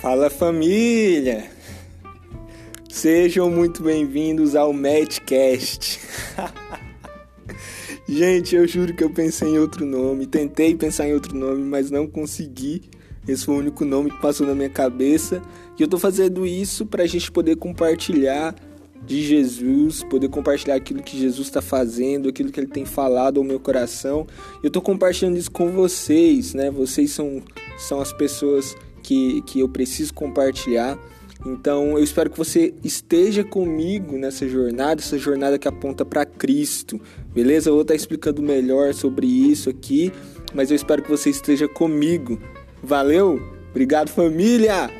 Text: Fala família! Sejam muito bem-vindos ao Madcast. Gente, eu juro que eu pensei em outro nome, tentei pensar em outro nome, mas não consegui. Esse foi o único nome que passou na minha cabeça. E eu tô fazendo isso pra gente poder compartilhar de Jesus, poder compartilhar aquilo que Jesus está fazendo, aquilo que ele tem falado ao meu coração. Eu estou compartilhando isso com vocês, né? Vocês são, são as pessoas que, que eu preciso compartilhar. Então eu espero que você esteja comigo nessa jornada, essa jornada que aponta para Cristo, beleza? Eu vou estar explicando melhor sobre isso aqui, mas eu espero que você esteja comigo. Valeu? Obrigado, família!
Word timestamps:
Fala 0.00 0.30
família! 0.30 1.50
Sejam 2.88 3.50
muito 3.50 3.82
bem-vindos 3.82 4.56
ao 4.56 4.72
Madcast. 4.72 6.00
Gente, 8.08 8.56
eu 8.56 8.66
juro 8.66 8.94
que 8.94 9.04
eu 9.04 9.10
pensei 9.10 9.50
em 9.50 9.58
outro 9.58 9.84
nome, 9.84 10.26
tentei 10.26 10.74
pensar 10.74 11.06
em 11.06 11.12
outro 11.12 11.36
nome, 11.36 11.62
mas 11.64 11.90
não 11.90 12.06
consegui. 12.06 12.84
Esse 13.28 13.44
foi 13.44 13.56
o 13.56 13.58
único 13.58 13.84
nome 13.84 14.10
que 14.10 14.18
passou 14.22 14.46
na 14.46 14.54
minha 14.54 14.70
cabeça. 14.70 15.42
E 15.78 15.82
eu 15.82 15.86
tô 15.86 15.98
fazendo 15.98 16.46
isso 16.46 16.86
pra 16.86 17.04
gente 17.04 17.30
poder 17.30 17.56
compartilhar 17.56 18.54
de 19.04 19.22
Jesus, 19.22 20.02
poder 20.04 20.30
compartilhar 20.30 20.76
aquilo 20.76 21.02
que 21.02 21.18
Jesus 21.18 21.48
está 21.48 21.60
fazendo, 21.60 22.30
aquilo 22.30 22.50
que 22.50 22.58
ele 22.58 22.68
tem 22.68 22.86
falado 22.86 23.36
ao 23.36 23.44
meu 23.44 23.60
coração. 23.60 24.26
Eu 24.62 24.68
estou 24.68 24.80
compartilhando 24.80 25.36
isso 25.36 25.50
com 25.50 25.70
vocês, 25.70 26.54
né? 26.54 26.70
Vocês 26.70 27.10
são, 27.10 27.42
são 27.80 28.00
as 28.00 28.12
pessoas 28.12 28.76
que, 29.02 29.42
que 29.42 29.60
eu 29.60 29.68
preciso 29.68 30.14
compartilhar. 30.14 30.98
Então 31.44 31.96
eu 31.96 32.04
espero 32.04 32.28
que 32.28 32.36
você 32.36 32.74
esteja 32.84 33.42
comigo 33.42 34.18
nessa 34.18 34.46
jornada, 34.46 35.00
essa 35.00 35.18
jornada 35.18 35.58
que 35.58 35.66
aponta 35.66 36.04
para 36.04 36.26
Cristo, 36.26 37.00
beleza? 37.32 37.70
Eu 37.70 37.74
vou 37.74 37.82
estar 37.82 37.94
explicando 37.94 38.42
melhor 38.42 38.92
sobre 38.92 39.26
isso 39.26 39.70
aqui, 39.70 40.12
mas 40.54 40.70
eu 40.70 40.76
espero 40.76 41.02
que 41.02 41.10
você 41.10 41.30
esteja 41.30 41.66
comigo. 41.66 42.38
Valeu? 42.82 43.40
Obrigado, 43.70 44.10
família! 44.10 44.99